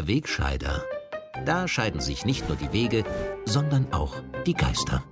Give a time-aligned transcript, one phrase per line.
[0.00, 0.82] Der Wegscheider.
[1.44, 3.04] Da scheiden sich nicht nur die Wege,
[3.44, 4.14] sondern auch
[4.46, 5.04] die Geister.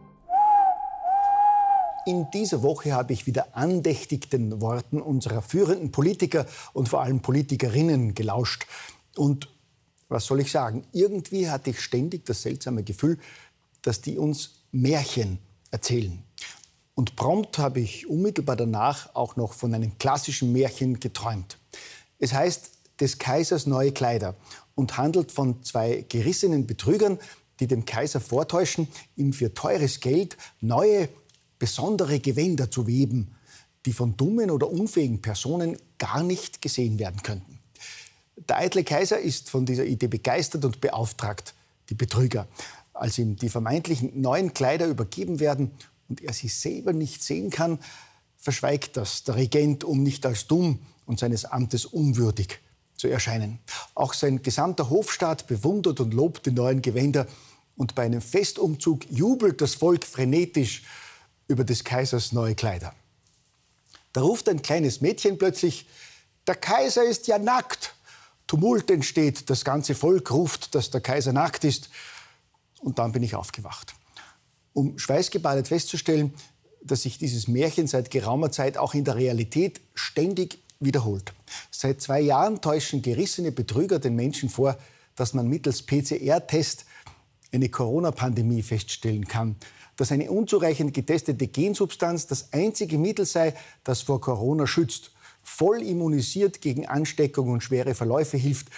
[2.07, 7.21] In dieser Woche habe ich wieder andächtig den Worten unserer führenden Politiker und vor allem
[7.21, 8.67] Politikerinnen gelauscht.
[9.15, 9.51] Und
[10.09, 10.87] was soll ich sagen?
[10.93, 13.19] Irgendwie hatte ich ständig das seltsame Gefühl,
[13.83, 15.39] dass die uns Märchen
[15.71, 16.23] erzählen.
[16.95, 21.59] Und prompt habe ich unmittelbar danach auch noch von einem klassischen Märchen geträumt.
[22.19, 22.71] Es heißt
[23.01, 24.35] des Kaisers neue Kleider
[24.79, 27.19] und handelt von zwei gerissenen Betrügern,
[27.59, 31.09] die dem Kaiser vortäuschen, ihm für teures Geld neue,
[31.59, 33.35] besondere Gewänder zu weben,
[33.87, 37.59] die von dummen oder unfähigen Personen gar nicht gesehen werden könnten.
[38.49, 41.55] Der eitle Kaiser ist von dieser Idee begeistert und beauftragt
[41.91, 42.47] die Betrüger.
[42.93, 45.73] Als ihm die vermeintlichen neuen Kleider übergeben werden
[46.09, 47.81] und er sie selber nicht sehen kann,
[48.37, 52.61] verschweigt das der Regent, um nicht als dumm und seines Amtes unwürdig
[52.99, 53.61] zu erscheinen.
[53.95, 57.27] Auch sein gesamter Hofstaat bewundert und lobt die neuen Gewänder
[57.77, 60.83] und bei einem Festumzug jubelt das Volk frenetisch
[61.47, 62.93] über des Kaisers neue Kleider.
[64.13, 65.87] Da ruft ein kleines Mädchen plötzlich,
[66.47, 67.95] der Kaiser ist ja nackt.
[68.47, 71.91] Tumult entsteht, das ganze Volk ruft, dass der Kaiser nackt ist.
[72.81, 73.95] Und dann bin ich aufgewacht,
[74.73, 76.35] um schweißgebadet festzustellen,
[76.83, 81.33] dass sich dieses Märchen seit geraumer Zeit auch in der Realität ständig wiederholt.
[81.71, 84.77] Seit zwei Jahren täuschen gerissene Betrüger den Menschen vor,
[85.17, 86.85] dass man mittels PCR-Test
[87.53, 89.57] eine Corona-Pandemie feststellen kann,
[89.97, 95.11] dass eine unzureichend getestete Gensubstanz das einzige Mittel sei, das vor Corona schützt,
[95.43, 98.69] voll immunisiert gegen Ansteckung und schwere Verläufe hilft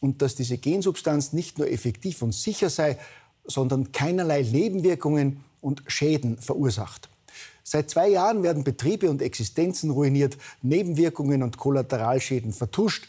[0.00, 2.96] und dass diese Gensubstanz nicht nur effektiv und sicher sei,
[3.44, 7.09] sondern keinerlei Nebenwirkungen und Schäden verursacht.
[7.72, 13.06] Seit zwei Jahren werden Betriebe und Existenzen ruiniert, Nebenwirkungen und Kollateralschäden vertuscht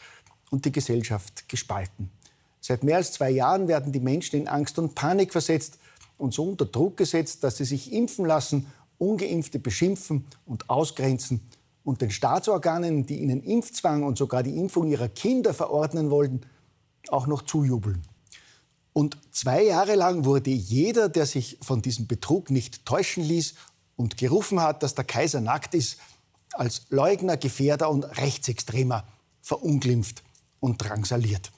[0.52, 2.12] und die Gesellschaft gespalten.
[2.60, 5.80] Seit mehr als zwei Jahren werden die Menschen in Angst und Panik versetzt
[6.20, 8.68] und so unter Druck gesetzt, dass sie sich impfen lassen,
[9.00, 11.42] ungeimpfte beschimpfen und ausgrenzen
[11.84, 16.42] und den Staatsorganen, die ihnen Impfzwang und sogar die Impfung ihrer Kinder verordnen wollten,
[17.08, 18.04] auch noch zujubeln.
[18.94, 23.56] Und zwei Jahre lang wurde jeder, der sich von diesem Betrug nicht täuschen ließ
[24.02, 25.98] und gerufen hat, dass der Kaiser nackt ist,
[26.54, 29.06] als Leugner, Gefährder und Rechtsextremer
[29.42, 30.24] verunglimpft
[30.60, 31.52] und drangsaliert.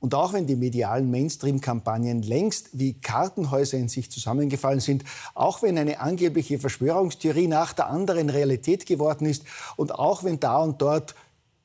[0.00, 5.04] Und auch wenn die medialen Mainstream-Kampagnen längst wie Kartenhäuser in sich zusammengefallen sind,
[5.34, 9.44] auch wenn eine angebliche Verschwörungstheorie nach der anderen Realität geworden ist
[9.76, 11.14] und auch wenn da und dort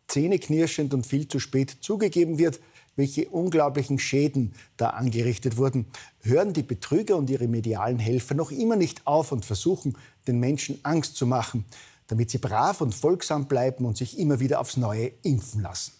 [0.07, 2.61] zähneknirschend und viel zu spät zugegeben wird,
[2.99, 5.85] welche unglaublichen Schäden da angerichtet wurden,
[6.21, 10.79] hören die Betrüger und ihre medialen Helfer noch immer nicht auf und versuchen, den Menschen
[10.83, 11.63] Angst zu machen,
[12.07, 15.93] damit sie brav und folgsam bleiben und sich immer wieder aufs Neue impfen lassen.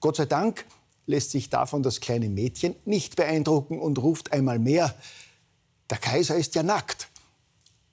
[0.00, 0.64] Gott sei Dank
[1.06, 4.94] lässt sich davon das kleine Mädchen nicht beeindrucken und ruft einmal mehr,
[5.90, 7.07] der Kaiser ist ja nackt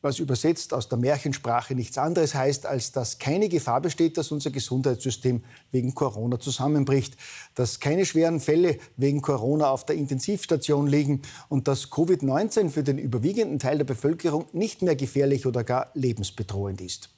[0.06, 4.52] was übersetzt aus der Märchensprache nichts anderes heißt, als dass keine Gefahr besteht, dass unser
[4.52, 7.18] Gesundheitssystem wegen Corona zusammenbricht,
[7.56, 13.00] dass keine schweren Fälle wegen Corona auf der Intensivstation liegen und dass Covid-19 für den
[13.00, 17.10] überwiegenden Teil der Bevölkerung nicht mehr gefährlich oder gar lebensbedrohend ist.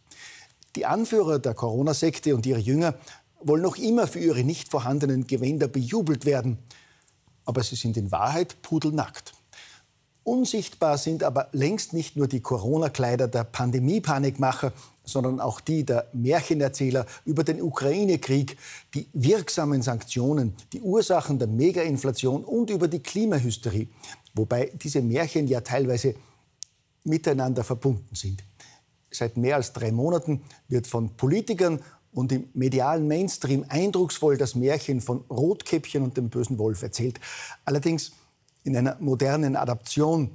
[0.78, 2.96] Die Anführer der Corona-Sekte und ihre Jünger
[3.42, 6.58] wollen noch immer für ihre nicht vorhandenen Gewänder bejubelt werden.
[7.44, 9.27] Aber sie sind in Wahrheit pudelnackt.
[10.28, 14.74] Unsichtbar sind aber längst nicht nur die Corona-Kleider der Pandemie-Panikmacher,
[15.06, 18.58] sondern auch die der Märchenerzähler über den Ukraine-Krieg,
[18.94, 23.88] die wirksamen Sanktionen, die Ursachen der Mega-Inflation und über die Klimahysterie,
[24.34, 26.16] wobei diese Märchen ja teilweise
[27.06, 28.44] miteinander verbunden sind.
[29.10, 31.80] Seit mehr als drei Monaten wird von Politikern
[32.12, 37.18] und im medialen Mainstream eindrucksvoll das Märchen von Rotkäppchen und dem bösen Wolf erzählt.
[37.64, 38.12] Allerdings
[38.68, 40.32] in einer modernen Adaption,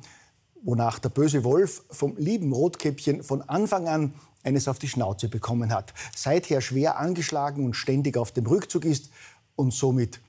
[0.62, 5.72] wonach der böse Wolf vom lieben Rotkäppchen von Anfang an eines auf die Schnauze bekommen
[5.72, 9.10] hat, seither schwer angeschlagen und ständig auf dem Rückzug ist
[9.54, 10.20] und somit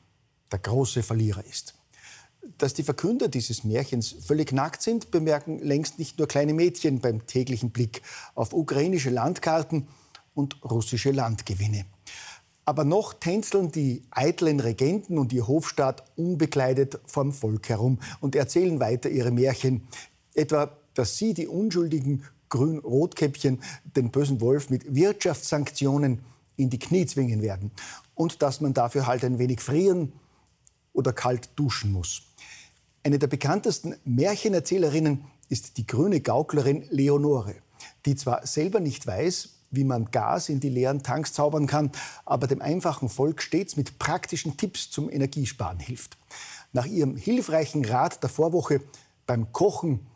[0.51, 1.75] der große Verlierer ist.
[2.57, 7.25] Dass die Verkünder dieses Märchens völlig nackt sind, bemerken längst nicht nur kleine Mädchen beim
[7.25, 8.01] täglichen Blick
[8.36, 9.88] auf ukrainische Landkarten
[10.36, 11.86] und russische Landgewinne.
[12.65, 18.80] Aber noch tänzeln die eitlen Regenten und ihr Hofstaat unbekleidet vorm Volk herum und erzählen
[18.80, 19.88] weiter ihre Märchen.
[20.33, 23.62] Etwa, dass sie, die unschuldigen Grün-Rotkäppchen,
[23.95, 26.19] den bösen Wolf mit Wirtschaftssanktionen
[26.56, 27.71] in die Knie zwingen werden.
[28.15, 30.13] Und dass man dafür halt ein wenig frieren
[30.94, 32.24] oder kalt duschen muss.
[33.04, 37.56] Eine der bekanntesten Märchenerzählerinnen ist die grüne Gauklerin Leonore,
[38.06, 41.92] die zwar selber nicht weiß, wie man Gas in die leeren Tanks zaubern kann,
[42.25, 46.18] aber dem einfachen Volk stets mit praktischen Tipps zum Energiesparen hilft.
[46.72, 48.81] Nach ihrem hilfreichen Rat der Vorwoche
[49.25, 50.08] beim Kochen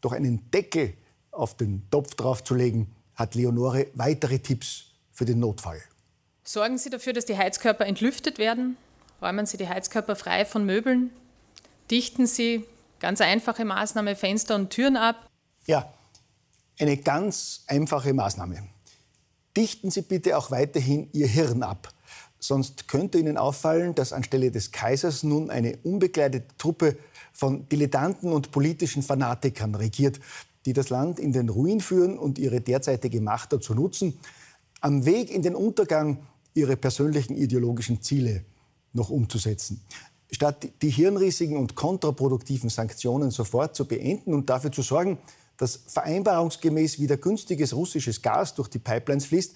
[0.00, 0.94] doch einen Deckel
[1.30, 5.80] auf den Topf draufzulegen, hat Leonore weitere Tipps für den Notfall.
[6.44, 8.76] Sorgen Sie dafür, dass die Heizkörper entlüftet werden.
[9.20, 11.10] Räumen Sie die Heizkörper frei von Möbeln.
[11.90, 12.64] Dichten Sie,
[13.00, 15.28] ganz einfache Maßnahme, Fenster und Türen ab.
[15.66, 15.92] Ja,
[16.78, 18.68] eine ganz einfache Maßnahme.
[19.56, 21.92] Dichten Sie bitte auch weiterhin Ihr Hirn ab.
[22.38, 26.96] Sonst könnte Ihnen auffallen, dass anstelle des Kaisers nun eine unbekleidete Truppe
[27.32, 30.20] von Dilettanten und politischen Fanatikern regiert,
[30.66, 34.18] die das Land in den Ruin führen und ihre derzeitige Macht dazu nutzen,
[34.80, 36.18] am Weg in den Untergang
[36.54, 38.44] ihre persönlichen ideologischen Ziele
[38.92, 39.80] noch umzusetzen.
[40.30, 45.18] Statt die hirnrissigen und kontraproduktiven Sanktionen sofort zu beenden und dafür zu sorgen,
[45.56, 49.54] dass vereinbarungsgemäß wieder günstiges russisches Gas durch die Pipelines fließt,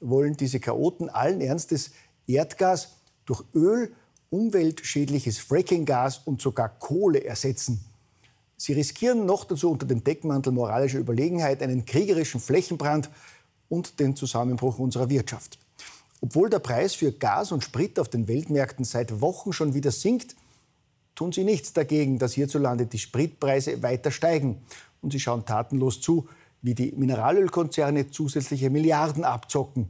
[0.00, 1.90] wollen diese Chaoten allen Ernstes
[2.26, 3.92] Erdgas durch Öl,
[4.30, 7.84] umweltschädliches Frackinggas und sogar Kohle ersetzen.
[8.56, 13.10] Sie riskieren noch dazu unter dem Deckmantel moralischer Überlegenheit einen kriegerischen Flächenbrand
[13.68, 15.58] und den Zusammenbruch unserer Wirtschaft.
[16.20, 20.36] Obwohl der Preis für Gas und Sprit auf den Weltmärkten seit Wochen schon wieder sinkt,
[21.14, 24.62] tun sie nichts dagegen, dass hierzulande die Spritpreise weiter steigen.
[25.02, 26.28] Und sie schauen tatenlos zu,
[26.62, 29.88] wie die Mineralölkonzerne zusätzliche Milliarden abzocken,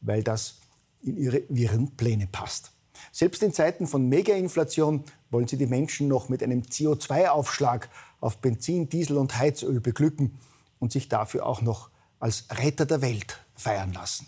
[0.00, 0.56] weil das
[1.02, 2.70] in ihre wirren Pläne passt.
[3.10, 7.88] Selbst in Zeiten von Megainflation wollen sie die Menschen noch mit einem CO2-Aufschlag
[8.20, 10.38] auf Benzin, Diesel und Heizöl beglücken
[10.78, 14.26] und sich dafür auch noch als Retter der Welt feiern lassen.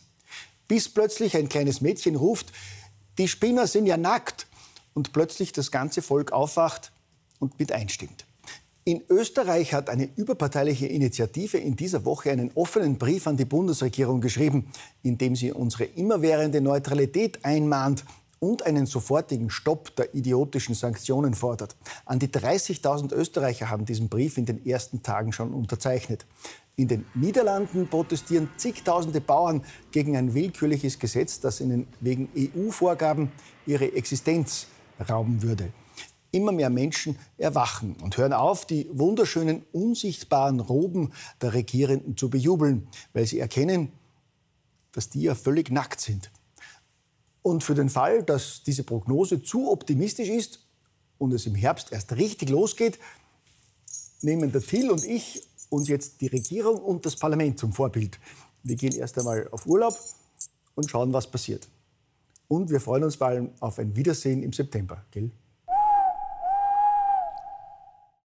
[0.67, 2.53] Bis plötzlich ein kleines Mädchen ruft,
[3.19, 4.49] die Spinner sind ja nackt
[4.95, 6.91] und plötzlich das ganze Volk aufwacht
[7.39, 8.27] und mit einstimmt.
[8.87, 14.21] In Österreich hat eine überparteiliche Initiative in dieser Woche einen offenen Brief an die Bundesregierung
[14.21, 14.71] geschrieben,
[15.03, 18.05] in dem sie unsere immerwährende Neutralität einmahnt
[18.41, 21.77] und einen sofortigen Stopp der idiotischen Sanktionen fordert.
[22.05, 26.27] An die 30.000 Österreicher haben diesen Brief in den ersten Tagen schon unterzeichnet.
[26.77, 33.33] In den Niederlanden protestieren zigtausende Bauern gegen ein willkürliches Gesetz, das ihnen wegen EU-Vorgaben
[33.65, 34.67] ihre Existenz
[35.09, 35.73] rauben würde.
[36.35, 42.89] Immer mehr Menschen erwachen und hören auf, die wunderschönen, unsichtbaren Roben der Regierenden zu bejubeln,
[43.13, 43.93] weil sie erkennen,
[44.91, 46.33] dass die ja völlig nackt sind.
[47.43, 50.67] Und für den Fall, dass diese Prognose zu optimistisch ist
[51.19, 52.99] und es im Herbst erst richtig losgeht,
[54.23, 58.19] nehmen der Till und ich uns jetzt die Regierung und das Parlament zum Vorbild.
[58.65, 59.97] Wir gehen erst einmal auf Urlaub
[60.75, 61.69] und schauen, was passiert.
[62.49, 65.31] Und wir freuen uns vor allem auf ein Wiedersehen im September, gell?